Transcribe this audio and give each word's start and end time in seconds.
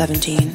17, 0.00 0.49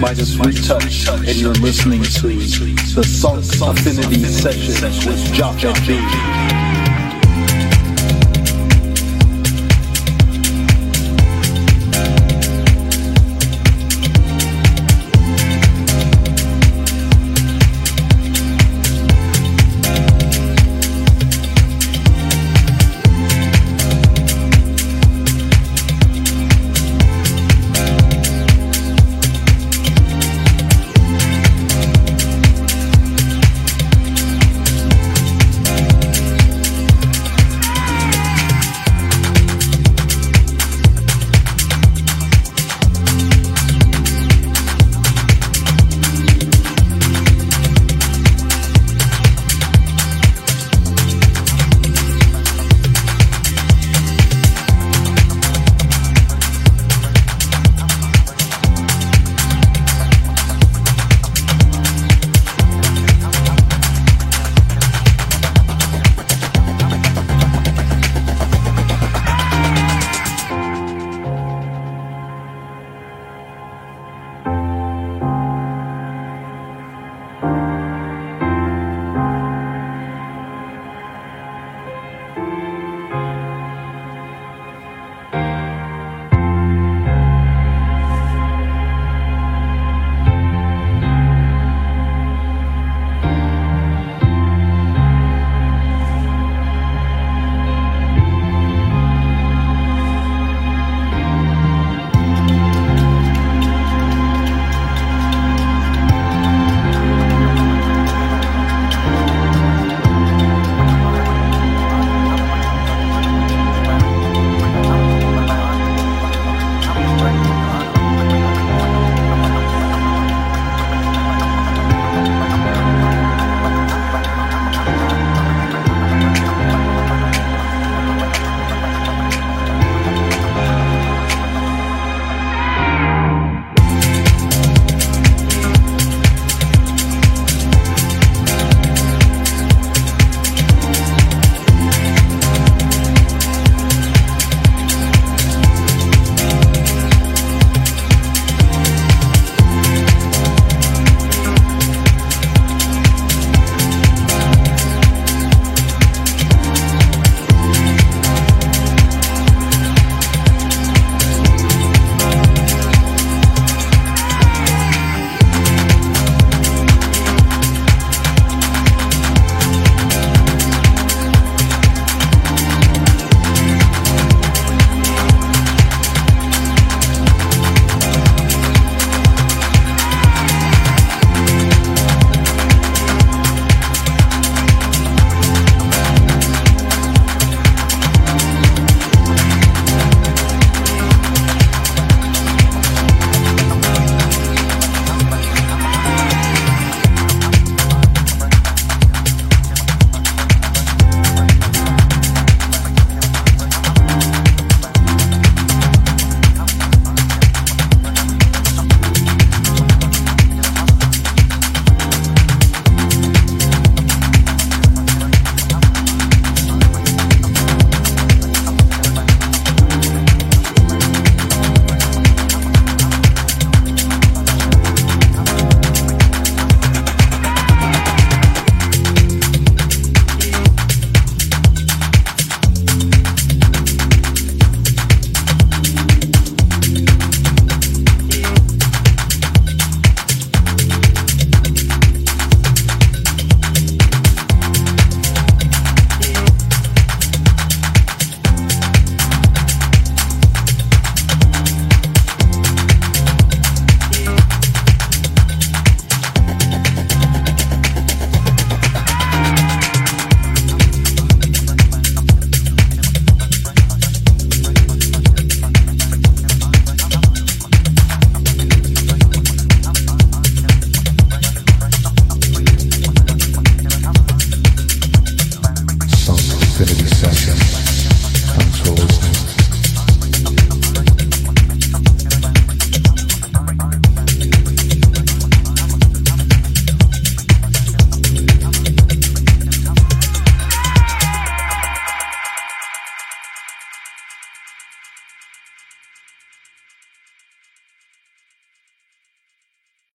Midas 0.00 0.38
Retouch, 0.38 1.08
and 1.08 1.36
you're 1.36 1.52
listening 1.52 2.02
to 2.02 2.28
the 2.94 3.04
Sunk 3.04 3.44
Affinity 3.60 4.24
Sessions 4.24 5.04
with 5.04 5.32
Jock 5.34 5.62
and 5.62 5.76
B. 5.86 6.69